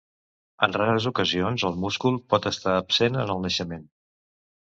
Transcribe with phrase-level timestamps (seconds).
[0.67, 3.87] En rares ocasions el múscul pot estar absent en el naixement.